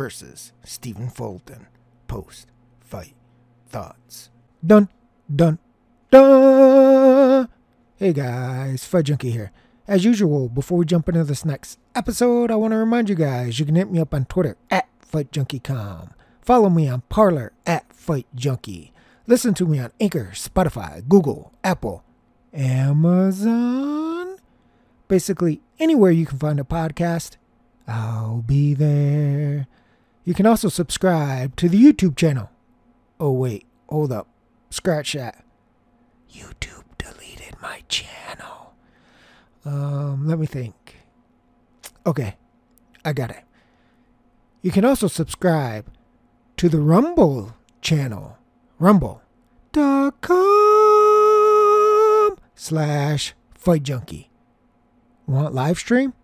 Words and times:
versus 0.00 0.54
Stephen 0.64 1.10
Fulton. 1.10 1.66
Post 2.08 2.46
fight 2.80 3.12
thoughts. 3.68 4.30
Dun, 4.66 4.88
dun, 5.28 5.58
dun. 6.10 7.46
Hey 7.96 8.14
guys, 8.14 8.86
Fight 8.86 9.04
Junkie 9.04 9.30
here. 9.30 9.52
As 9.86 10.02
usual, 10.02 10.48
before 10.48 10.78
we 10.78 10.86
jump 10.86 11.10
into 11.10 11.22
this 11.22 11.44
next 11.44 11.78
episode, 11.94 12.50
I 12.50 12.56
want 12.56 12.72
to 12.72 12.78
remind 12.78 13.10
you 13.10 13.14
guys 13.14 13.60
you 13.60 13.66
can 13.66 13.74
hit 13.74 13.90
me 13.90 14.00
up 14.00 14.14
on 14.14 14.24
Twitter 14.24 14.56
at 14.70 14.88
FightJunkieCom. 15.06 16.12
Follow 16.40 16.70
me 16.70 16.88
on 16.88 17.02
Parler 17.10 17.52
at 17.66 17.92
Fight 17.92 18.26
Junkie. 18.34 18.94
Listen 19.26 19.52
to 19.52 19.66
me 19.66 19.80
on 19.80 19.92
Anchor, 20.00 20.30
Spotify, 20.32 21.06
Google, 21.06 21.52
Apple, 21.62 22.04
Amazon. 22.54 24.38
Basically, 25.08 25.60
anywhere 25.78 26.10
you 26.10 26.24
can 26.24 26.38
find 26.38 26.58
a 26.58 26.64
podcast, 26.64 27.36
I'll 27.86 28.40
be 28.46 28.72
there. 28.72 29.66
You 30.24 30.34
can 30.34 30.46
also 30.46 30.68
subscribe 30.68 31.56
to 31.56 31.68
the 31.68 31.82
YouTube 31.82 32.16
channel. 32.16 32.50
Oh, 33.18 33.32
wait, 33.32 33.66
hold 33.88 34.12
up. 34.12 34.28
Scratch 34.70 35.14
that. 35.14 35.44
YouTube 36.32 36.84
deleted 36.98 37.56
my 37.60 37.82
channel. 37.88 38.74
Um, 39.64 40.26
let 40.26 40.38
me 40.38 40.46
think. 40.46 40.96
Okay, 42.06 42.36
I 43.04 43.12
got 43.12 43.30
it. 43.30 43.42
You 44.62 44.70
can 44.70 44.84
also 44.84 45.06
subscribe 45.06 45.86
to 46.56 46.68
the 46.68 46.80
Rumble 46.80 47.54
channel. 47.80 48.36
Rumble.com 48.78 49.18
slash 52.54 53.34
Fight 53.54 53.82
Junkie. 53.82 54.30
Want 55.26 55.54
live 55.54 55.78
stream? 55.78 56.14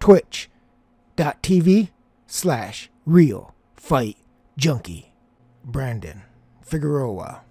Twitch.tv 0.00 1.88
slash 2.26 2.90
Real 3.04 3.54
Fight 3.74 4.16
Junkie. 4.56 5.12
Brandon 5.64 6.22
Figueroa. 6.62 7.42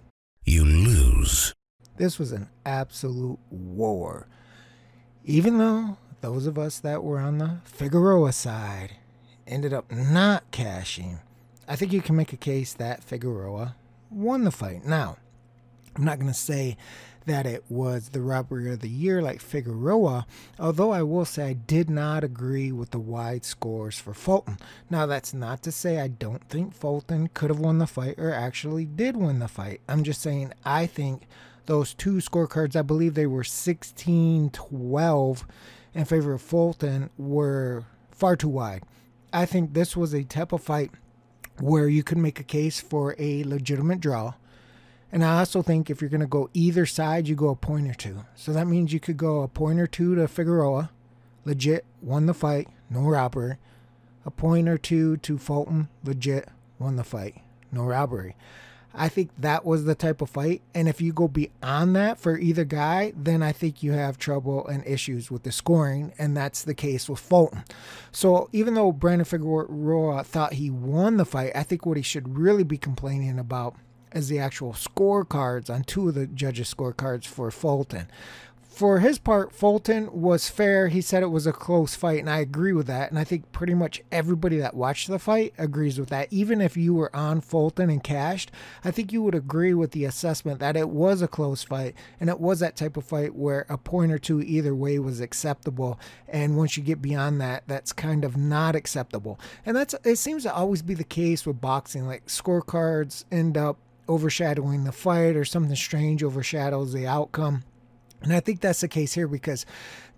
You 0.44 0.64
lose. 0.64 1.54
This 1.96 2.18
was 2.18 2.32
an 2.32 2.48
absolute 2.64 3.38
war. 3.50 4.26
Even 5.24 5.58
though 5.58 5.98
those 6.20 6.46
of 6.46 6.58
us 6.58 6.78
that 6.80 7.02
were 7.02 7.18
on 7.18 7.38
the 7.38 7.58
Figueroa 7.64 8.32
side 8.32 8.96
ended 9.46 9.72
up 9.72 9.90
not 9.90 10.50
cashing, 10.50 11.20
I 11.68 11.76
think 11.76 11.92
you 11.92 12.00
can 12.00 12.16
make 12.16 12.32
a 12.32 12.38
case 12.38 12.72
that 12.74 13.02
Figueroa 13.02 13.76
won 14.10 14.44
the 14.44 14.50
fight. 14.50 14.84
Now, 14.84 15.16
I'm 15.96 16.04
not 16.04 16.18
going 16.18 16.32
to 16.32 16.38
say 16.38 16.76
that 17.26 17.44
it 17.44 17.64
was 17.68 18.10
the 18.10 18.22
robbery 18.22 18.72
of 18.72 18.80
the 18.80 18.88
year 18.88 19.20
like 19.20 19.40
Figueroa, 19.40 20.26
although 20.58 20.92
I 20.92 21.02
will 21.02 21.24
say 21.24 21.48
I 21.48 21.52
did 21.52 21.90
not 21.90 22.24
agree 22.24 22.72
with 22.72 22.90
the 22.90 22.98
wide 22.98 23.44
scores 23.44 23.98
for 23.98 24.14
Fulton. 24.14 24.58
Now, 24.88 25.06
that's 25.06 25.34
not 25.34 25.62
to 25.64 25.72
say 25.72 26.00
I 26.00 26.08
don't 26.08 26.48
think 26.48 26.72
Fulton 26.72 27.28
could 27.34 27.50
have 27.50 27.58
won 27.58 27.78
the 27.78 27.86
fight 27.86 28.14
or 28.18 28.32
actually 28.32 28.84
did 28.84 29.16
win 29.16 29.40
the 29.40 29.48
fight. 29.48 29.80
I'm 29.88 30.04
just 30.04 30.22
saying 30.22 30.52
I 30.64 30.86
think 30.86 31.26
those 31.66 31.94
two 31.94 32.16
scorecards, 32.16 32.76
I 32.76 32.82
believe 32.82 33.14
they 33.14 33.26
were 33.26 33.44
16 33.44 34.50
12 34.50 35.46
in 35.94 36.04
favor 36.04 36.32
of 36.32 36.42
Fulton, 36.42 37.10
were 37.18 37.84
far 38.12 38.36
too 38.36 38.48
wide. 38.48 38.84
I 39.32 39.46
think 39.46 39.74
this 39.74 39.96
was 39.96 40.14
a 40.14 40.22
type 40.22 40.52
of 40.52 40.62
fight 40.62 40.92
where 41.58 41.88
you 41.88 42.02
could 42.02 42.18
make 42.18 42.38
a 42.38 42.44
case 42.44 42.80
for 42.80 43.16
a 43.18 43.42
legitimate 43.44 44.00
draw. 44.00 44.34
And 45.12 45.24
I 45.24 45.38
also 45.38 45.62
think 45.62 45.88
if 45.88 46.00
you're 46.00 46.10
going 46.10 46.20
to 46.20 46.26
go 46.26 46.50
either 46.52 46.84
side, 46.84 47.28
you 47.28 47.36
go 47.36 47.48
a 47.48 47.56
point 47.56 47.88
or 47.88 47.94
two. 47.94 48.24
So 48.34 48.52
that 48.52 48.66
means 48.66 48.92
you 48.92 49.00
could 49.00 49.16
go 49.16 49.42
a 49.42 49.48
point 49.48 49.80
or 49.80 49.86
two 49.86 50.14
to 50.16 50.26
Figueroa, 50.28 50.90
legit, 51.44 51.84
won 52.02 52.26
the 52.26 52.34
fight, 52.34 52.68
no 52.90 53.00
robbery. 53.02 53.56
A 54.24 54.30
point 54.30 54.68
or 54.68 54.76
two 54.76 55.16
to 55.18 55.38
Fulton, 55.38 55.88
legit, 56.02 56.48
won 56.78 56.96
the 56.96 57.04
fight, 57.04 57.36
no 57.70 57.84
robbery. 57.84 58.36
I 58.98 59.08
think 59.08 59.30
that 59.38 59.64
was 59.64 59.84
the 59.84 59.94
type 59.94 60.22
of 60.22 60.30
fight. 60.30 60.62
And 60.74 60.88
if 60.88 61.00
you 61.00 61.12
go 61.12 61.28
beyond 61.28 61.94
that 61.94 62.18
for 62.18 62.38
either 62.38 62.64
guy, 62.64 63.12
then 63.14 63.42
I 63.42 63.52
think 63.52 63.82
you 63.82 63.92
have 63.92 64.18
trouble 64.18 64.66
and 64.66 64.84
issues 64.86 65.30
with 65.30 65.42
the 65.42 65.52
scoring. 65.52 66.14
And 66.18 66.34
that's 66.34 66.62
the 66.62 66.74
case 66.74 67.08
with 67.08 67.20
Fulton. 67.20 67.64
So 68.10 68.48
even 68.52 68.74
though 68.74 68.92
Brandon 68.92 69.26
Figueroa 69.26 70.24
thought 70.24 70.54
he 70.54 70.70
won 70.70 71.18
the 71.18 71.26
fight, 71.26 71.52
I 71.54 71.62
think 71.62 71.84
what 71.84 71.98
he 71.98 72.02
should 72.02 72.38
really 72.38 72.64
be 72.64 72.78
complaining 72.78 73.38
about 73.38 73.76
is 74.14 74.28
the 74.28 74.38
actual 74.38 74.72
scorecards 74.72 75.68
on 75.68 75.84
two 75.84 76.08
of 76.08 76.14
the 76.14 76.26
judges' 76.26 76.72
scorecards 76.72 77.26
for 77.26 77.50
Fulton 77.50 78.08
for 78.76 78.98
his 78.98 79.18
part, 79.18 79.54
Fulton 79.54 80.10
was 80.12 80.50
fair. 80.50 80.88
He 80.88 81.00
said 81.00 81.22
it 81.22 81.30
was 81.30 81.46
a 81.46 81.52
close 81.52 81.94
fight, 81.94 82.20
and 82.20 82.28
I 82.28 82.40
agree 82.40 82.74
with 82.74 82.86
that. 82.88 83.08
And 83.08 83.18
I 83.18 83.24
think 83.24 83.50
pretty 83.50 83.72
much 83.72 84.02
everybody 84.12 84.58
that 84.58 84.74
watched 84.74 85.08
the 85.08 85.18
fight 85.18 85.54
agrees 85.56 85.98
with 85.98 86.10
that. 86.10 86.30
Even 86.30 86.60
if 86.60 86.76
you 86.76 86.92
were 86.92 87.14
on 87.16 87.40
Fulton 87.40 87.88
and 87.88 88.04
cashed, 88.04 88.50
I 88.84 88.90
think 88.90 89.14
you 89.14 89.22
would 89.22 89.34
agree 89.34 89.72
with 89.72 89.92
the 89.92 90.04
assessment 90.04 90.60
that 90.60 90.76
it 90.76 90.90
was 90.90 91.22
a 91.22 91.26
close 91.26 91.62
fight, 91.62 91.94
and 92.20 92.28
it 92.28 92.38
was 92.38 92.60
that 92.60 92.76
type 92.76 92.98
of 92.98 93.06
fight 93.06 93.34
where 93.34 93.64
a 93.70 93.78
point 93.78 94.12
or 94.12 94.18
two 94.18 94.42
either 94.42 94.74
way 94.74 94.98
was 94.98 95.20
acceptable. 95.20 95.98
And 96.28 96.58
once 96.58 96.76
you 96.76 96.82
get 96.82 97.00
beyond 97.00 97.40
that, 97.40 97.62
that's 97.66 97.94
kind 97.94 98.26
of 98.26 98.36
not 98.36 98.76
acceptable. 98.76 99.40
And 99.64 99.74
that's 99.74 99.94
it 100.04 100.16
seems 100.16 100.42
to 100.42 100.54
always 100.54 100.82
be 100.82 100.92
the 100.92 101.02
case 101.02 101.46
with 101.46 101.62
boxing. 101.62 102.06
Like 102.06 102.26
scorecards 102.26 103.24
end 103.32 103.56
up 103.56 103.78
overshadowing 104.08 104.84
the 104.84 104.92
fight, 104.92 105.36
or 105.36 105.44
something 105.44 105.74
strange 105.76 106.22
overshadows 106.22 106.92
the 106.92 107.06
outcome. 107.06 107.64
And 108.22 108.32
I 108.32 108.40
think 108.40 108.60
that's 108.60 108.80
the 108.80 108.88
case 108.88 109.12
here 109.12 109.28
because 109.28 109.66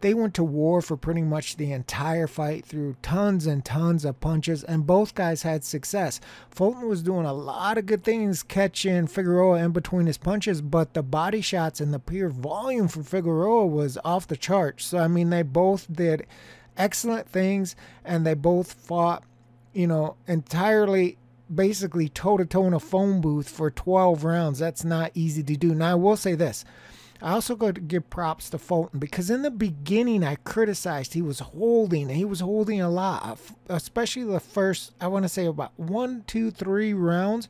they 0.01 0.15
went 0.15 0.33
to 0.35 0.45
war 0.45 0.81
for 0.81 0.97
pretty 0.97 1.23
much 1.23 1.57
the 1.57 1.73
entire 1.73 2.29
fight 2.29 2.65
through 2.65 2.97
tons 3.03 3.47
and 3.47 3.65
tons 3.65 4.05
of 4.05 4.21
punches, 4.21 4.63
and 4.63 4.87
both 4.87 5.17
guys 5.17 5.43
had 5.43 5.65
success. 5.65 6.21
Fulton 6.51 6.89
was 6.89 7.03
doing 7.03 7.27
a 7.27 7.33
lot 7.33 7.77
of 7.77 7.87
good 7.87 8.05
things 8.05 8.45
catching 8.45 9.09
Figueroa 9.09 9.59
in 9.65 9.73
between 9.73 10.07
his 10.07 10.19
punches, 10.19 10.63
but 10.63 10.95
the 10.95 11.03
body 11.03 11.41
shots 11.41 11.81
and 11.81 11.93
the 11.93 11.99
pure 11.99 12.29
volume 12.29 12.87
from 12.87 13.03
Figueroa 13.03 13.67
was 13.67 13.99
off 14.05 14.29
the 14.29 14.37
charts. 14.37 14.87
So, 14.87 14.99
I 14.99 15.09
mean, 15.09 15.31
they 15.31 15.43
both 15.43 15.93
did 15.93 16.25
excellent 16.77 17.29
things, 17.29 17.75
and 18.05 18.25
they 18.25 18.35
both 18.35 18.73
fought, 18.73 19.25
you 19.73 19.89
know, 19.89 20.15
entirely 20.29 21.19
basically 21.55 22.09
toe 22.09 22.37
to 22.37 22.47
toe 22.47 22.67
in 22.67 22.75
a 22.75 22.81
phone 22.81 23.21
booth 23.21 23.49
for 23.49 23.71
12 23.71 24.25
rounds. 24.25 24.59
That's 24.59 24.85
not 24.85 25.13
easy 25.15 25.43
to 25.43 25.57
do. 25.57 25.75
Now, 25.75 25.93
I 25.93 25.95
will 25.95 26.17
say 26.17 26.35
this. 26.35 26.65
I 27.21 27.33
also 27.33 27.57
got 27.57 27.75
to 27.75 27.81
give 27.81 28.11
props 28.11 28.49
to 28.51 28.59
Fulton 28.59 29.01
because 29.01 29.29
in 29.29 29.43
the 29.43 29.51
beginning 29.51 30.23
I 30.23 30.37
criticized 30.37 31.15
he 31.15 31.23
was 31.23 31.41
holding. 31.41 32.09
He 32.09 32.25
was 32.25 32.41
holding 32.41 32.81
a 32.81 32.89
lot, 32.89 33.25
uh, 33.25 33.75
especially 33.75 34.23
the 34.23 34.39
first, 34.39 34.93
I 35.01 35.09
want 35.09 35.25
to 35.25 35.29
say 35.29 35.47
about 35.47 35.73
one, 35.77 36.23
two, 36.29 36.53
three 36.53 36.93
rounds. 36.93 37.49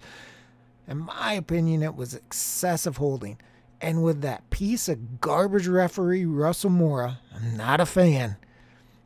In 0.87 0.99
my 0.99 1.35
opinion, 1.35 1.83
it 1.83 1.97
was 1.97 2.15
excessive 2.15 2.97
holding. 2.97 3.39
And 3.81 4.03
with 4.03 4.23
that 4.23 4.49
piece 4.49 4.89
of 4.89 5.21
garbage 5.21 5.69
referee, 5.69 6.25
Russell 6.25 6.71
Mora, 6.71 7.19
I'm 7.35 7.57
not 7.57 7.79
a 7.79 7.87
fan. 7.87 8.37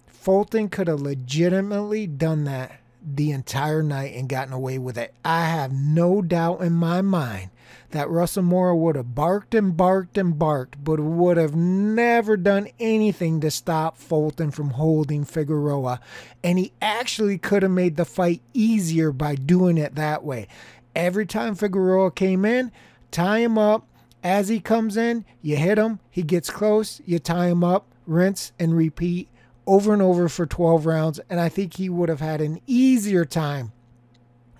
Fulton 0.07 0.69
could 0.69 0.87
have 0.87 1.01
legitimately 1.01 2.07
done 2.07 2.45
that 2.45 2.82
the 3.05 3.31
entire 3.31 3.83
night 3.83 4.15
and 4.15 4.29
gotten 4.29 4.53
away 4.53 4.79
with 4.79 4.97
it. 4.97 5.15
I 5.25 5.47
have 5.47 5.73
no 5.73 6.23
doubt 6.23 6.61
in 6.61 6.73
my 6.73 7.03
mind 7.03 7.51
that 7.91 8.11
Russell 8.11 8.43
Mora 8.43 8.77
would 8.77 8.97
have 8.97 9.15
barked 9.15 9.55
and 9.55 9.77
barked 9.77 10.19
and 10.19 10.39
barked, 10.39 10.83
but 10.83 10.99
would 10.99 11.37
have 11.37 11.55
never 11.55 12.37
done 12.37 12.69
anything 12.81 13.41
to 13.41 13.51
stop 13.51 13.97
Fulton 13.97 14.51
from 14.51 14.71
holding 14.71 15.25
Figueroa. 15.25 16.01
And 16.43 16.59
he 16.59 16.73
actually 16.81 17.39
could 17.39 17.63
have 17.63 17.73
made 17.73 17.97
the 17.97 18.05
fight 18.05 18.41
easier 18.55 19.13
by 19.13 19.35
doing 19.35 19.79
it 19.79 19.95
that 19.95 20.25
way. 20.25 20.49
Every 20.97 21.27
time 21.27 21.55
Figueroa 21.55 22.13
came 22.13 22.45
in, 22.45 22.73
tie 23.11 23.39
him 23.39 23.59
up. 23.59 23.87
As 24.25 24.49
he 24.49 24.61
comes 24.61 24.97
in, 24.97 25.25
you 25.41 25.57
hit 25.57 25.79
him, 25.79 25.99
he 26.09 26.23
gets 26.23 26.49
close, 26.49 27.01
you 27.05 27.19
tie 27.19 27.49
him 27.49 27.65
up, 27.65 27.87
rinse 28.07 28.53
and 28.59 28.77
repeat 28.77 29.29
over 29.67 29.93
and 29.93 30.03
over 30.03 30.29
for 30.29 30.47
12 30.47 30.87
rounds. 30.87 31.21
And 31.31 31.39
I 31.41 31.49
think 31.49 31.75
he 31.75 31.89
would 31.89 32.09
have 32.09 32.21
had 32.21 32.41
an 32.41 32.61
easier 32.67 33.25
time 33.25 33.73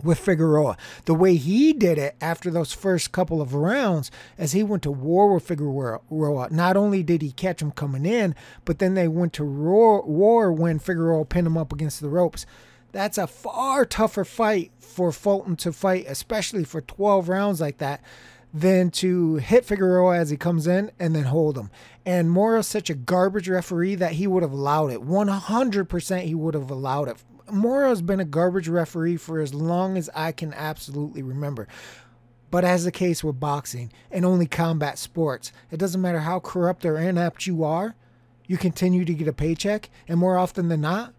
with 0.03 0.19
Figueroa. 0.19 0.77
The 1.05 1.15
way 1.15 1.37
he 1.37 1.73
did 1.73 1.97
it 1.97 2.17
after 2.21 2.51
those 2.51 2.73
first 2.73 3.13
couple 3.13 3.41
of 3.41 3.55
rounds, 3.55 4.11
as 4.37 4.51
he 4.51 4.65
went 4.65 4.83
to 4.83 4.91
war 4.91 5.33
with 5.33 5.47
Figueroa, 5.47 6.01
not 6.51 6.77
only 6.77 7.05
did 7.05 7.23
he 7.23 7.31
catch 7.31 7.63
him 7.63 7.71
coming 7.71 8.05
in, 8.05 8.35
but 8.65 8.81
then 8.81 8.95
they 8.95 9.07
went 9.07 9.33
to 9.35 9.45
war 9.45 10.53
when 10.53 10.81
Figueroa 10.81 11.25
pinned 11.25 11.47
him 11.47 11.57
up 11.57 11.73
against 11.73 12.01
the 12.01 12.09
ropes. 12.09 12.47
That's 12.91 13.17
a 13.17 13.29
far 13.29 13.85
tougher 13.87 14.25
fight 14.25 14.73
for 14.81 15.13
Fulton 15.13 15.57
to 15.57 15.73
fight, 15.73 16.05
especially 16.09 16.65
for 16.65 16.81
12 16.81 17.29
rounds 17.29 17.61
like 17.61 17.79
that, 17.79 18.03
than 18.53 18.91
to 18.91 19.37
hit 19.37 19.65
Figueroa 19.65 20.19
as 20.19 20.31
he 20.31 20.37
comes 20.37 20.67
in 20.67 20.91
and 20.99 21.15
then 21.15 21.25
hold 21.25 21.57
him. 21.57 21.71
And 22.05 22.31
Mora's 22.31 22.67
such 22.67 22.91
a 22.91 22.95
garbage 22.95 23.49
referee 23.49 23.95
that 23.97 24.13
he 24.13 24.27
would 24.27 24.43
have 24.43 24.53
allowed 24.53 24.91
it. 24.91 25.01
100% 25.01 26.23
he 26.23 26.35
would 26.35 26.55
have 26.55 26.71
allowed 26.71 27.09
it. 27.09 27.17
Mora's 27.51 28.03
been 28.03 28.21
a 28.21 28.25
garbage 28.25 28.69
referee 28.69 29.17
for 29.17 29.41
as 29.41 29.55
long 29.55 29.97
as 29.97 30.11
I 30.15 30.33
can 30.33 30.53
absolutely 30.55 31.23
remember. 31.23 31.67
But 32.51 32.65
as 32.65 32.85
the 32.85 32.93
case 32.93 33.25
with 33.25 33.41
boxing 33.41 33.91
and 34.11 34.27
only 34.27 34.47
combat 34.47 34.99
sports, 34.99 35.53
it 35.71 35.79
doesn't 35.79 36.01
matter 36.01 36.21
how 36.21 36.39
corrupt 36.39 36.85
or 36.85 36.99
inept 36.99 37.47
you 37.47 37.65
are, 37.65 37.95
you 38.47 38.59
continue 38.59 39.07
to 39.07 39.15
get 39.15 39.29
a 39.29 39.33
paycheck, 39.33 39.89
and 40.07 40.19
more 40.19 40.37
often 40.37 40.69
than 40.69 40.83
not, 40.83 41.15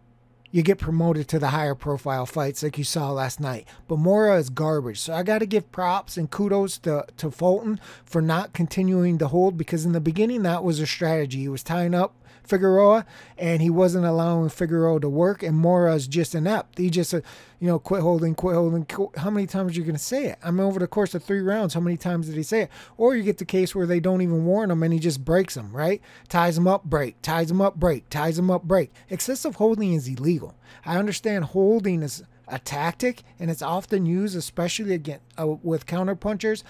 you 0.54 0.62
get 0.62 0.78
promoted 0.78 1.28
to 1.28 1.40
the 1.40 1.48
higher 1.48 1.74
profile 1.74 2.28
fights 2.28 2.62
like 2.62 2.78
you 2.78 2.84
saw 2.84 3.10
last 3.10 3.40
night. 3.40 3.68
But 3.88 3.98
Mora 3.98 4.38
is 4.38 4.52
garbage. 4.52 5.00
So 5.00 5.12
I 5.12 5.24
got 5.24 5.40
to 5.40 5.48
give 5.48 5.72
props 5.72 6.16
and 6.16 6.30
kudos 6.30 6.78
to, 6.80 7.08
to 7.18 7.32
Fulton 7.32 7.80
for 8.06 8.22
not 8.22 8.54
continuing 8.54 9.18
to 9.18 9.28
hold 9.30 9.58
because 9.58 9.84
in 9.84 9.94
the 9.94 10.00
beginning 10.00 10.44
that 10.44 10.64
was 10.64 10.80
a 10.80 10.86
strategy. 10.86 11.40
He 11.40 11.50
was 11.50 11.64
tying 11.64 11.96
up 11.96 12.14
Figueroa, 12.44 13.06
and 13.38 13.62
he 13.62 13.70
wasn't 13.70 14.06
allowing 14.06 14.50
Figueroa 14.50 15.00
to 15.02 15.10
work. 15.10 15.44
And 15.44 15.56
Mora's 15.58 16.08
just 16.08 16.36
inept. 16.36 16.78
He 16.78 16.90
just, 16.90 17.14
uh, 17.14 17.22
you 17.60 17.68
know, 17.68 17.80
quit 17.80 18.02
holding, 18.02 18.36
quit 18.36 18.56
holding. 18.56 18.88
How 19.18 19.30
many 19.30 19.48
times 19.48 19.72
are 19.72 19.80
you 19.80 19.86
going 19.86 19.96
to 19.96 20.00
say 20.00 20.28
it? 20.28 20.40
I 20.44 20.52
mean, 20.52 20.62
over 20.62 20.80
the 20.80 20.88
course 20.88 21.16
of 21.16 21.24
three 21.24 21.42
rounds, 21.42 21.74
how 21.74 21.80
many 21.80 21.98
times 21.98 22.28
did 22.28 22.36
he 22.36 22.44
say 22.44 22.64
it? 22.64 22.70
Or 22.98 23.16
you 23.16 23.24
get 23.24 23.38
the 23.38 23.46
case 23.46 23.74
where 23.74 23.86
they 23.86 24.00
don't 24.00 24.22
even 24.22 24.46
warn 24.46 24.72
him 24.72 24.84
and 24.84 24.94
he 24.94 25.00
just 25.00 25.24
breaks 25.24 25.56
them, 25.56 25.76
right? 25.76 26.02
Ties 26.30 26.58
him 26.58 26.68
up, 26.68 26.84
break. 26.84 27.22
Ties 27.22 27.50
him 27.50 27.62
up, 27.62 27.76
break. 27.76 28.10
Ties 28.10 28.38
him 28.38 28.52
up, 28.52 28.64
break. 28.64 28.92
Excessive 29.10 29.56
holding 29.56 29.94
is 29.94 30.08
illegal. 30.08 30.56
I 30.86 30.98
understand 30.98 31.46
holding 31.46 32.04
is 32.04 32.24
a 32.48 32.60
tactic 32.60 33.24
and 33.40 33.50
it's 33.50 33.62
often 33.62 34.06
used, 34.06 34.36
especially 34.36 34.94
again 34.94 35.20
uh, 35.40 35.48
with 35.48 35.86
counterpunchers 35.86 36.64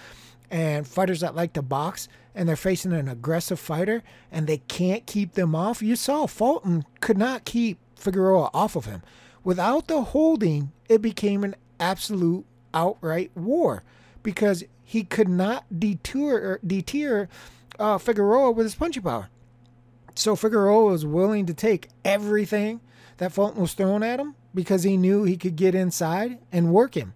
and 0.53 0.88
fighters 0.88 1.21
that 1.21 1.35
like 1.35 1.51
to 1.53 1.63
box 1.63 2.07
and 2.35 2.47
they're 2.47 2.55
facing 2.55 2.94
an 2.94 3.07
aggressive 3.07 3.59
fighter 3.59 4.03
and 4.31 4.45
they 4.45 4.59
can't 4.59 5.07
keep 5.07 5.33
them 5.33 5.55
off. 5.55 5.81
You 5.81 5.95
saw 5.95 6.27
Fulton 6.27 6.85
could 7.01 7.17
not 7.17 7.44
keep 7.44 7.79
Figueroa 7.95 8.51
off 8.53 8.75
of 8.75 8.85
him. 8.85 9.01
Without 9.44 9.88
the 9.88 10.03
holding, 10.03 10.71
it 10.88 11.01
became 11.01 11.44
an 11.44 11.55
absolute 11.79 12.45
outright 12.71 13.31
war 13.33 13.81
because 14.21 14.63
he 14.83 15.03
could 15.03 15.27
not 15.27 15.65
deter 15.79 16.59
deter 16.65 17.27
uh, 17.79 17.97
Figueroa 17.97 18.51
with 18.51 18.67
his 18.67 18.75
punching 18.75 19.01
power. 19.01 19.29
So 20.13 20.35
Figueroa 20.35 20.91
was 20.91 21.03
willing 21.03 21.47
to 21.47 21.53
take 21.55 21.89
everything 22.05 22.79
that 23.17 23.31
Fulton 23.31 23.59
was 23.59 23.73
throwing 23.73 24.03
at 24.03 24.19
him 24.19 24.35
because 24.53 24.83
he 24.83 24.97
knew 24.97 25.23
he 25.23 25.35
could 25.35 25.55
get 25.55 25.73
inside 25.73 26.38
and 26.51 26.71
work 26.71 26.95
him. 26.95 27.15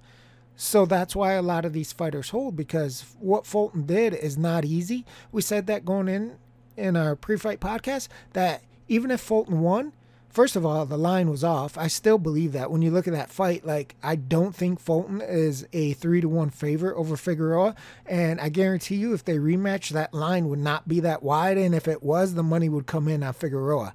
So 0.59 0.87
that's 0.87 1.15
why 1.15 1.33
a 1.33 1.41
lot 1.43 1.65
of 1.65 1.73
these 1.73 1.93
fighters 1.93 2.31
hold 2.31 2.55
because 2.55 3.05
what 3.19 3.45
Fulton 3.45 3.85
did 3.85 4.15
is 4.15 4.39
not 4.39 4.65
easy. 4.65 5.05
We 5.31 5.43
said 5.43 5.67
that 5.67 5.85
going 5.85 6.07
in 6.07 6.37
in 6.75 6.97
our 6.97 7.15
pre-fight 7.15 7.59
podcast 7.59 8.07
that 8.33 8.63
even 8.87 9.11
if 9.11 9.21
Fulton 9.21 9.61
won, 9.61 9.93
first 10.29 10.55
of 10.55 10.65
all, 10.65 10.85
the 10.87 10.97
line 10.97 11.29
was 11.29 11.43
off. 11.43 11.77
I 11.77 11.87
still 11.87 12.17
believe 12.17 12.53
that 12.53 12.71
when 12.71 12.81
you 12.81 12.89
look 12.89 13.07
at 13.07 13.13
that 13.13 13.29
fight, 13.29 13.67
like 13.67 13.95
I 14.01 14.15
don't 14.15 14.55
think 14.55 14.79
Fulton 14.79 15.21
is 15.21 15.67
a 15.73 15.93
three 15.93 16.21
to 16.21 16.29
one 16.29 16.49
favorite 16.49 16.97
over 16.97 17.15
Figueroa, 17.15 17.75
and 18.07 18.41
I 18.41 18.49
guarantee 18.49 18.95
you, 18.95 19.13
if 19.13 19.23
they 19.23 19.37
rematch, 19.37 19.89
that 19.89 20.13
line 20.13 20.49
would 20.49 20.59
not 20.59 20.87
be 20.87 20.99
that 21.01 21.21
wide, 21.21 21.57
and 21.59 21.75
if 21.75 21.87
it 21.87 22.01
was, 22.01 22.33
the 22.33 22.43
money 22.43 22.67
would 22.67 22.87
come 22.87 23.07
in 23.07 23.21
on 23.21 23.33
Figueroa. 23.33 23.93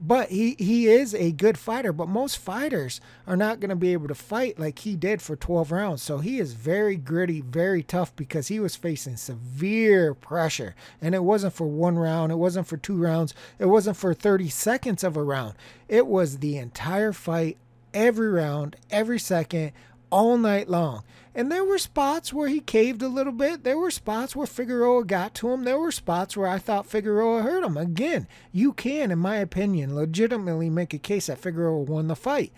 But 0.00 0.28
he, 0.28 0.54
he 0.58 0.86
is 0.86 1.12
a 1.12 1.32
good 1.32 1.58
fighter, 1.58 1.92
but 1.92 2.08
most 2.08 2.38
fighters 2.38 3.00
are 3.26 3.36
not 3.36 3.58
going 3.58 3.70
to 3.70 3.76
be 3.76 3.92
able 3.92 4.06
to 4.08 4.14
fight 4.14 4.58
like 4.58 4.78
he 4.80 4.94
did 4.94 5.20
for 5.20 5.34
12 5.34 5.72
rounds. 5.72 6.02
So 6.02 6.18
he 6.18 6.38
is 6.38 6.52
very 6.52 6.96
gritty, 6.96 7.40
very 7.40 7.82
tough 7.82 8.14
because 8.14 8.46
he 8.46 8.60
was 8.60 8.76
facing 8.76 9.16
severe 9.16 10.14
pressure. 10.14 10.76
And 11.02 11.16
it 11.16 11.24
wasn't 11.24 11.54
for 11.54 11.66
one 11.66 11.98
round, 11.98 12.30
it 12.30 12.36
wasn't 12.36 12.68
for 12.68 12.76
two 12.76 12.96
rounds, 12.96 13.34
it 13.58 13.66
wasn't 13.66 13.96
for 13.96 14.14
30 14.14 14.48
seconds 14.48 15.02
of 15.02 15.16
a 15.16 15.22
round. 15.22 15.54
It 15.88 16.06
was 16.06 16.38
the 16.38 16.58
entire 16.58 17.12
fight, 17.12 17.56
every 17.92 18.28
round, 18.28 18.76
every 18.90 19.18
second, 19.18 19.72
all 20.10 20.36
night 20.36 20.68
long. 20.68 21.02
And 21.38 21.52
there 21.52 21.64
were 21.64 21.78
spots 21.78 22.32
where 22.32 22.48
he 22.48 22.58
caved 22.58 23.00
a 23.00 23.06
little 23.06 23.32
bit. 23.32 23.62
There 23.62 23.78
were 23.78 23.92
spots 23.92 24.34
where 24.34 24.44
Figueroa 24.44 25.04
got 25.04 25.34
to 25.36 25.52
him. 25.52 25.62
There 25.62 25.78
were 25.78 25.92
spots 25.92 26.36
where 26.36 26.48
I 26.48 26.58
thought 26.58 26.84
Figueroa 26.84 27.42
hurt 27.42 27.62
him. 27.62 27.76
Again, 27.76 28.26
you 28.50 28.72
can, 28.72 29.12
in 29.12 29.20
my 29.20 29.36
opinion, 29.36 29.94
legitimately 29.94 30.68
make 30.68 30.92
a 30.92 30.98
case 30.98 31.28
that 31.28 31.38
Figueroa 31.38 31.82
won 31.82 32.08
the 32.08 32.16
fight. 32.16 32.52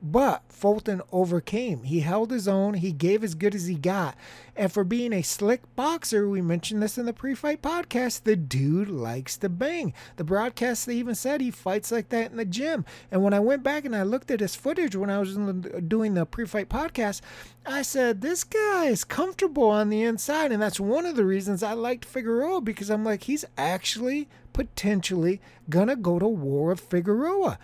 But 0.00 0.44
Fulton 0.48 1.02
overcame. 1.10 1.82
He 1.82 2.00
held 2.00 2.30
his 2.30 2.46
own. 2.46 2.74
He 2.74 2.92
gave 2.92 3.24
as 3.24 3.34
good 3.34 3.54
as 3.54 3.66
he 3.66 3.74
got. 3.74 4.16
And 4.54 4.72
for 4.72 4.84
being 4.84 5.12
a 5.12 5.22
slick 5.22 5.62
boxer, 5.74 6.28
we 6.28 6.40
mentioned 6.40 6.82
this 6.82 6.98
in 6.98 7.06
the 7.06 7.12
pre 7.12 7.34
fight 7.34 7.62
podcast, 7.62 8.22
the 8.22 8.36
dude 8.36 8.88
likes 8.88 9.36
to 9.38 9.48
bang. 9.48 9.92
The 10.16 10.24
broadcast 10.24 10.86
they 10.86 10.94
even 10.94 11.16
said 11.16 11.40
he 11.40 11.50
fights 11.50 11.90
like 11.90 12.10
that 12.10 12.30
in 12.30 12.36
the 12.36 12.44
gym. 12.44 12.84
And 13.10 13.24
when 13.24 13.34
I 13.34 13.40
went 13.40 13.64
back 13.64 13.84
and 13.84 13.94
I 13.94 14.02
looked 14.02 14.30
at 14.30 14.40
his 14.40 14.54
footage 14.54 14.94
when 14.94 15.10
I 15.10 15.18
was 15.18 15.34
doing 15.34 16.14
the 16.14 16.26
pre 16.26 16.46
fight 16.46 16.68
podcast, 16.68 17.20
I 17.66 17.82
said, 17.82 18.20
this 18.20 18.44
guy 18.44 18.86
is 18.86 19.02
comfortable 19.04 19.68
on 19.68 19.90
the 19.90 20.02
inside. 20.02 20.52
And 20.52 20.62
that's 20.62 20.78
one 20.78 21.06
of 21.06 21.16
the 21.16 21.24
reasons 21.24 21.62
I 21.62 21.72
liked 21.72 22.04
Figueroa 22.04 22.60
because 22.60 22.88
I'm 22.88 23.04
like, 23.04 23.24
he's 23.24 23.44
actually 23.56 24.28
potentially 24.52 25.40
going 25.68 25.88
to 25.88 25.96
go 25.96 26.18
to 26.18 26.26
war 26.26 26.70
with 26.70 26.80
Figueroa. 26.80 27.58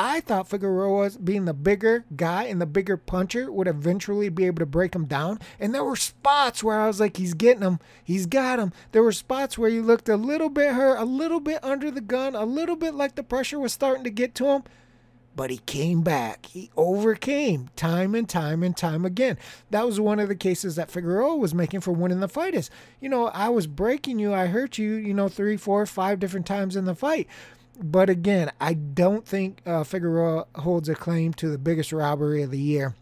I 0.00 0.20
thought 0.20 0.46
Figueroa, 0.46 1.10
being 1.24 1.44
the 1.44 1.52
bigger 1.52 2.04
guy 2.14 2.44
and 2.44 2.60
the 2.60 2.66
bigger 2.66 2.96
puncher, 2.96 3.50
would 3.50 3.66
eventually 3.66 4.28
be 4.28 4.44
able 4.44 4.60
to 4.60 4.66
break 4.66 4.94
him 4.94 5.06
down. 5.06 5.40
And 5.58 5.74
there 5.74 5.82
were 5.82 5.96
spots 5.96 6.62
where 6.62 6.78
I 6.78 6.86
was 6.86 7.00
like, 7.00 7.16
he's 7.16 7.34
getting 7.34 7.64
him. 7.64 7.80
He's 8.04 8.26
got 8.26 8.60
him. 8.60 8.72
There 8.92 9.02
were 9.02 9.10
spots 9.10 9.58
where 9.58 9.68
he 9.68 9.80
looked 9.80 10.08
a 10.08 10.16
little 10.16 10.50
bit 10.50 10.74
hurt, 10.74 11.00
a 11.00 11.04
little 11.04 11.40
bit 11.40 11.64
under 11.64 11.90
the 11.90 12.00
gun, 12.00 12.36
a 12.36 12.44
little 12.44 12.76
bit 12.76 12.94
like 12.94 13.16
the 13.16 13.24
pressure 13.24 13.58
was 13.58 13.72
starting 13.72 14.04
to 14.04 14.10
get 14.10 14.36
to 14.36 14.46
him. 14.46 14.62
But 15.34 15.50
he 15.50 15.58
came 15.58 16.02
back. 16.02 16.46
He 16.46 16.70
overcame 16.76 17.70
time 17.74 18.14
and 18.14 18.28
time 18.28 18.62
and 18.62 18.76
time 18.76 19.04
again. 19.04 19.36
That 19.70 19.84
was 19.84 19.98
one 19.98 20.20
of 20.20 20.28
the 20.28 20.36
cases 20.36 20.76
that 20.76 20.92
Figueroa 20.92 21.36
was 21.36 21.54
making 21.54 21.80
for 21.80 21.90
winning 21.90 22.20
the 22.20 22.28
fight. 22.28 22.54
Is, 22.54 22.70
you 23.00 23.08
know, 23.08 23.28
I 23.28 23.48
was 23.48 23.66
breaking 23.66 24.20
you, 24.20 24.32
I 24.32 24.46
hurt 24.46 24.78
you, 24.78 24.94
you 24.94 25.12
know, 25.12 25.28
three, 25.28 25.56
four, 25.56 25.84
five 25.86 26.20
different 26.20 26.46
times 26.46 26.76
in 26.76 26.84
the 26.84 26.94
fight 26.94 27.26
but 27.80 28.10
again, 28.10 28.50
I 28.60 28.74
don't 28.74 29.26
think 29.26 29.60
uh, 29.64 29.84
Figueroa 29.84 30.46
holds 30.56 30.88
a 30.88 30.94
claim 30.94 31.32
to 31.34 31.48
the 31.48 31.58
biggest 31.58 31.92
robbery 31.92 32.42
of 32.42 32.50
the 32.50 32.60
year. 32.60 32.94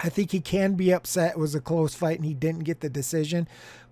I 0.00 0.08
think 0.08 0.32
he 0.32 0.40
can 0.40 0.74
be 0.74 0.92
upset. 0.92 1.32
It 1.32 1.38
was 1.38 1.54
a 1.54 1.60
close 1.60 1.94
fight 1.94 2.16
and 2.18 2.26
he 2.26 2.34
didn't 2.34 2.64
get 2.64 2.80
the 2.80 2.90
decision. 2.90 3.48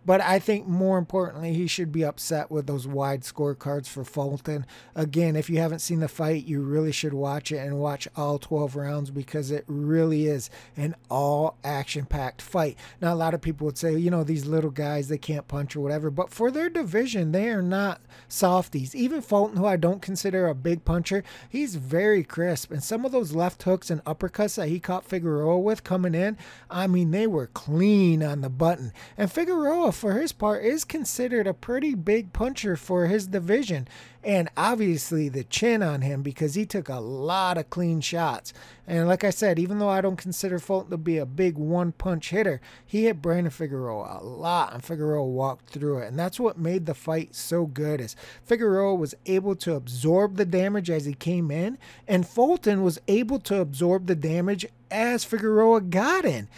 But 0.06 0.21
I 0.21 0.39
think 0.39 0.67
more 0.67 0.99
importantly, 0.99 1.55
he 1.55 1.67
should 1.67 1.91
be 1.91 2.05
upset 2.05 2.51
with 2.51 2.67
those 2.67 2.87
wide 2.87 3.23
scorecards 3.23 3.89
for 3.89 4.05
Fulton. 4.05 4.67
Again, 4.95 5.37
if 5.37 5.49
you 5.49 5.59
haven't 5.59 5.79
seen 5.79 6.01
the 6.01 6.09
fight, 6.09 6.45
you 6.45 6.61
really 6.61 6.93
should 6.93 7.15
watch 7.15 7.51
it 7.51 7.59
and 7.59 7.79
watch 7.79 8.06
all 8.17 8.39
12 8.39 8.77
rounds 8.77 9.11
because 9.11 9.51
it 9.51 9.65
really 9.67 10.27
is 10.27 10.51
an 10.77 10.95
all 11.11 11.56
action 11.65 12.05
packed 12.05 12.43
fight. 12.43 12.77
Now, 13.01 13.15
a 13.15 13.17
lot 13.17 13.35
of 13.35 13.41
people 13.41 13.65
would 13.67 13.78
say, 13.78 13.97
you 13.97 14.11
know, 14.11 14.25
these 14.25 14.47
little 14.47 14.71
guys, 14.71 15.09
they 15.09 15.19
can't 15.19 15.49
punch 15.49 15.75
or 15.75 15.81
whatever, 15.81 16.11
but 16.11 16.31
for 16.31 16.50
their 16.50 16.69
division, 16.69 17.33
they 17.33 17.49
are 17.49 17.62
not 17.62 18.00
softies. 18.28 18.95
Even 18.95 19.23
Fulton, 19.23 19.57
who 19.57 19.67
I 19.67 19.76
don't 19.76 20.02
consider 20.02 20.47
a 20.47 20.55
big 20.55 20.85
puncher, 20.85 21.25
he's 21.49 21.76
very 21.76 22.23
crisp. 22.25 22.71
And 22.71 22.83
some 22.83 23.05
of 23.05 23.12
those 23.12 23.35
left 23.35 23.62
hooks 23.62 23.90
and 23.90 24.05
uppercuts 24.05 24.57
that 24.57 24.69
he 24.69 24.81
caught 24.81 25.05
Figueroa 25.05 25.59
with 25.59 25.85
coming 25.85 26.14
in, 26.14 26.37
I 26.71 26.87
mean, 26.87 27.11
they 27.11 27.26
were 27.26 27.47
clean 27.49 28.23
on 28.23 28.43
the 28.43 28.50
button. 28.50 28.93
And 29.17 29.33
Figueroa, 29.33 29.93
for 29.95 30.15
his 30.15 30.33
part, 30.33 30.65
is 30.65 30.85
considered 30.85 31.47
a 31.47 31.55
pretty 31.55 31.95
big 31.95 32.33
puncher 32.33 32.77
for 32.77 33.07
his 33.07 33.27
division. 33.27 33.89
And 34.23 34.49
obviously, 34.57 35.29
the 35.29 35.45
chin 35.45 35.83
on 35.83 36.01
him 36.01 36.23
because 36.23 36.55
he 36.55 36.65
took 36.65 36.89
a 36.89 37.01
lot 37.01 37.59
of 37.59 37.69
clean 37.69 38.01
shots. 38.01 38.55
And 38.87 39.07
like 39.07 39.23
I 39.23 39.31
said, 39.31 39.59
even 39.59 39.79
though 39.79 39.89
I 39.89 40.01
don't 40.01 40.17
consider 40.17 40.59
Fulton 40.59 40.91
to 40.91 40.97
be 40.97 41.19
a 41.19 41.27
big 41.27 41.57
one 41.57 41.93
punch 41.93 42.31
hitter, 42.31 42.61
he 42.87 43.05
hit 43.05 43.21
Brandon 43.21 43.51
Figueroa 43.51 44.21
a 44.21 44.25
lot, 44.25 44.73
and 44.73 44.83
Figueroa 44.83 45.27
walked 45.27 45.71
through 45.71 45.99
it. 45.99 46.09
And 46.09 46.19
that's 46.19 46.41
what 46.41 46.59
made 46.59 46.87
the 46.87 46.95
fight 46.95 47.35
so 47.35 47.67
good 47.67 48.01
is 48.01 48.17
Figueroa 48.45 48.95
was 48.95 49.15
able 49.27 49.57
to 49.57 49.75
absorb 49.75 50.37
the 50.37 50.47
damage 50.47 50.89
as 50.89 51.05
he 51.05 51.15
came 51.15 51.51
in, 51.51 51.77
and 52.09 52.27
Fulton 52.27 52.83
was 52.83 53.01
able 53.09 53.39
to 53.41 53.61
absorb 53.61 54.07
the 54.07 54.17
damage 54.17 54.67
as 54.95 55.25
Figueroa 55.25 55.81
got 55.83 56.25
in 56.25 56.49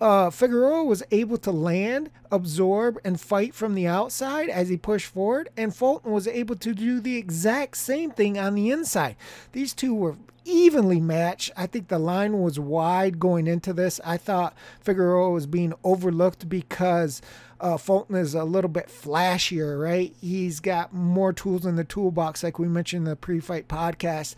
uh, 0.00 0.30
Figueroa 0.30 0.84
was 0.84 1.02
able 1.10 1.38
to 1.38 1.50
land, 1.50 2.10
absorb, 2.30 2.98
and 3.04 3.20
fight 3.20 3.54
from 3.54 3.74
the 3.74 3.86
outside 3.86 4.48
as 4.48 4.68
he 4.68 4.76
pushed 4.76 5.06
forward, 5.06 5.48
and 5.56 5.74
Fulton 5.74 6.12
was 6.12 6.26
able 6.26 6.56
to 6.56 6.74
do 6.74 7.00
the 7.00 7.16
exact 7.16 7.76
same 7.76 8.10
thing 8.10 8.38
on 8.38 8.54
the 8.54 8.70
inside. 8.70 9.16
These 9.52 9.72
two 9.72 9.94
were 9.94 10.16
evenly 10.44 11.00
matched. 11.00 11.52
I 11.56 11.66
think 11.66 11.88
the 11.88 11.98
line 11.98 12.40
was 12.40 12.58
wide 12.58 13.18
going 13.18 13.46
into 13.46 13.72
this. 13.72 14.00
I 14.04 14.18
thought 14.18 14.54
Figueroa 14.80 15.30
was 15.30 15.46
being 15.46 15.72
overlooked 15.84 16.48
because 16.48 17.22
uh, 17.60 17.78
Fulton 17.78 18.16
is 18.16 18.34
a 18.34 18.44
little 18.44 18.68
bit 18.68 18.88
flashier, 18.88 19.80
right? 19.80 20.14
He's 20.20 20.60
got 20.60 20.92
more 20.92 21.32
tools 21.32 21.64
in 21.64 21.76
the 21.76 21.84
toolbox, 21.84 22.42
like 22.42 22.58
we 22.58 22.68
mentioned 22.68 23.06
in 23.06 23.10
the 23.10 23.16
pre 23.16 23.40
fight 23.40 23.68
podcast. 23.68 24.34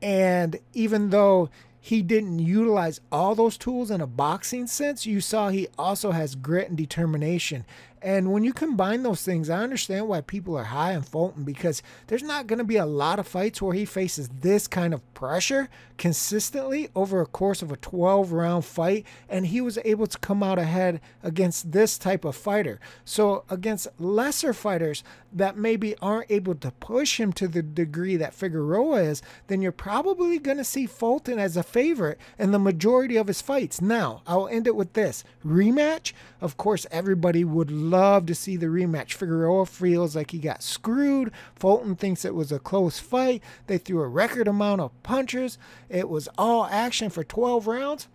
And 0.00 0.60
even 0.74 1.10
though 1.10 1.50
he 1.80 2.02
didn't 2.02 2.40
utilize 2.40 3.00
all 3.10 3.34
those 3.34 3.56
tools 3.56 3.90
in 3.90 4.00
a 4.00 4.06
boxing 4.06 4.66
sense, 4.66 5.06
you 5.06 5.20
saw 5.20 5.48
he 5.48 5.68
also 5.78 6.10
has 6.10 6.34
grit 6.34 6.68
and 6.68 6.76
determination. 6.76 7.64
And 8.02 8.32
when 8.32 8.44
you 8.44 8.52
combine 8.52 9.02
those 9.02 9.22
things, 9.22 9.50
I 9.50 9.62
understand 9.62 10.08
why 10.08 10.20
people 10.20 10.56
are 10.56 10.64
high 10.64 10.94
on 10.94 11.02
Fulton 11.02 11.44
because 11.44 11.82
there's 12.06 12.22
not 12.22 12.46
going 12.46 12.58
to 12.58 12.64
be 12.64 12.76
a 12.76 12.86
lot 12.86 13.18
of 13.18 13.26
fights 13.26 13.60
where 13.60 13.74
he 13.74 13.84
faces 13.84 14.28
this 14.28 14.66
kind 14.66 14.94
of 14.94 15.14
pressure 15.14 15.68
consistently 15.96 16.88
over 16.94 17.20
a 17.20 17.26
course 17.26 17.60
of 17.60 17.72
a 17.72 17.76
12 17.76 18.32
round 18.32 18.64
fight. 18.64 19.04
And 19.28 19.46
he 19.46 19.60
was 19.60 19.78
able 19.84 20.06
to 20.06 20.18
come 20.18 20.42
out 20.42 20.58
ahead 20.58 21.00
against 21.22 21.72
this 21.72 21.98
type 21.98 22.24
of 22.24 22.36
fighter. 22.36 22.80
So, 23.04 23.44
against 23.50 23.88
lesser 23.98 24.52
fighters 24.52 25.02
that 25.32 25.56
maybe 25.56 25.96
aren't 25.98 26.30
able 26.30 26.54
to 26.54 26.70
push 26.72 27.20
him 27.20 27.32
to 27.34 27.48
the 27.48 27.62
degree 27.62 28.16
that 28.16 28.34
Figueroa 28.34 29.02
is, 29.02 29.22
then 29.48 29.60
you're 29.60 29.72
probably 29.72 30.38
going 30.38 30.56
to 30.56 30.64
see 30.64 30.86
Fulton 30.86 31.38
as 31.38 31.56
a 31.56 31.62
favorite 31.62 32.18
in 32.38 32.52
the 32.52 32.58
majority 32.58 33.16
of 33.16 33.26
his 33.26 33.42
fights. 33.42 33.80
Now, 33.80 34.22
I'll 34.26 34.48
end 34.48 34.66
it 34.66 34.76
with 34.76 34.94
this 34.94 35.24
rematch. 35.44 36.12
Of 36.40 36.56
course, 36.56 36.86
everybody 36.90 37.44
would 37.44 37.70
love 37.90 38.26
to 38.26 38.34
see 38.34 38.56
the 38.56 38.66
rematch. 38.66 39.14
Figueroa 39.14 39.66
feels 39.66 40.14
like 40.14 40.30
he 40.30 40.38
got 40.38 40.62
screwed. 40.62 41.32
Fulton 41.54 41.96
thinks 41.96 42.24
it 42.24 42.34
was 42.34 42.52
a 42.52 42.58
close 42.58 42.98
fight. 42.98 43.42
They 43.66 43.78
threw 43.78 44.00
a 44.00 44.08
record 44.08 44.48
amount 44.48 44.80
of 44.80 45.02
punches. 45.02 45.58
It 45.88 46.08
was 46.08 46.28
all 46.36 46.66
action 46.66 47.10
for 47.10 47.24
12 47.24 47.66
rounds. 47.66 48.08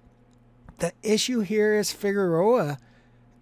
The 0.79 0.93
issue 1.01 1.41
here 1.41 1.75
is 1.75 1.91
Figueroa 1.91 2.77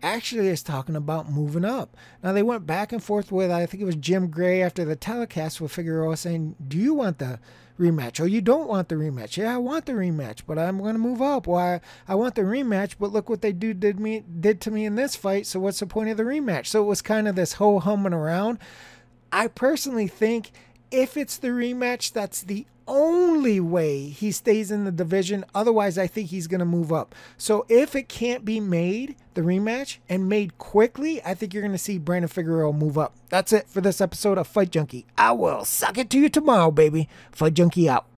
actually 0.03 0.48
is 0.48 0.63
talking 0.63 0.96
about 0.96 1.29
moving 1.29 1.65
up. 1.65 1.96
Now 2.24 2.34
they 2.34 2.43
went 2.43 2.65
back 2.65 2.91
and 2.91 3.03
forth 3.03 3.31
with 3.31 3.51
I 3.51 3.65
think 3.65 3.81
it 3.81 3.86
was 3.86 3.96
Jim 3.96 4.29
Gray 4.29 4.62
after 4.62 4.86
the 4.86 4.96
telecast 4.96 5.62
with 5.62 5.72
Figueroa 5.72 6.17
saying, 6.17 6.55
"Do 6.67 6.77
you 6.77 6.93
want 6.93 7.20
the 7.20 7.39
rematch? 7.81 8.22
Oh, 8.22 8.25
you 8.25 8.41
don't 8.41 8.70
want 8.70 8.89
the 8.89 8.96
rematch? 8.96 9.38
Yeah, 9.38 9.55
I 9.55 9.58
want 9.58 9.86
the 9.86 9.93
rematch, 9.93 10.41
but 10.46 10.60
I'm 10.60 10.77
going 10.77 10.93
to 10.93 11.00
move 11.00 11.22
up. 11.22 11.48
Why? 11.48 11.81
I 12.08 12.15
want 12.15 12.36
the 12.36 12.43
rematch, 12.43 12.96
but 13.00 13.12
look 13.12 13.29
what 13.29 13.41
they 13.41 13.51
do 13.51 13.74
did 13.74 14.00
me 14.00 14.24
did 14.39 14.62
to 14.62 14.72
me 14.72 14.86
in 14.86 14.96
this 14.96 15.15
fight. 15.15 15.46
So 15.48 15.60
what's 15.60 15.79
the 15.79 15.88
point 15.88 16.10
of 16.10 16.17
the 16.17 16.24
rematch? 16.24 16.67
So 16.67 16.84
it 16.84 16.88
was 16.88 17.01
kind 17.01 17.27
of 17.27 17.36
this 17.36 17.53
whole 17.53 17.81
humming 17.81 18.13
around. 18.13 18.60
I 19.31 19.48
personally 19.48 20.08
think 20.08 20.51
if 20.91 21.17
it's 21.17 21.38
the 21.38 21.50
rematch, 21.50 22.13
that's 22.13 22.41
the 22.41 22.65
only 22.92 23.62
way 23.62 24.10
he 24.10 24.32
stays 24.32 24.70
in 24.70 24.84
the 24.84 24.92
division. 24.92 25.46
Otherwise, 25.56 25.98
I 25.98 26.06
think 26.06 26.30
he's 26.30 26.48
going 26.48 26.60
to 26.60 26.66
move 26.66 26.92
up. 26.92 27.16
So 27.38 27.66
if 27.70 27.96
it 27.96 28.10
can't 28.10 28.44
be 28.44 28.60
made, 28.60 29.16
the 29.34 29.42
rematch, 29.42 29.98
and 30.10 30.28
made 30.28 30.58
quickly, 30.58 31.24
I 31.24 31.34
think 31.34 31.54
you're 31.54 31.64
going 31.64 31.72
to 31.72 31.78
see 31.78 31.98
Brandon 31.98 32.28
Figueroa 32.28 32.74
move 32.74 32.98
up. 32.98 33.16
That's 33.30 33.54
it 33.54 33.68
for 33.70 33.80
this 33.80 34.02
episode 34.02 34.38
of 34.38 34.46
Fight 34.46 34.72
Junkie. 34.72 35.06
I 35.18 35.32
will 35.32 35.64
suck 35.64 35.98
it 35.98 36.10
to 36.10 36.20
you 36.20 36.28
tomorrow, 36.30 36.70
baby. 36.70 37.08
Fight 37.32 37.54
Junkie 37.54 37.90
out. 37.90 38.11